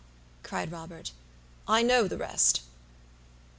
[0.41, 1.11] cried Robert,
[1.67, 2.63] "I know the rest."